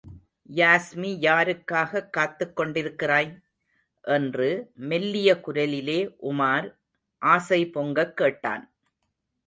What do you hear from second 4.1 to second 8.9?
என்று மெல்லிய குரலிலே உமார் ஆசை பொங்கக் கேட்டான்.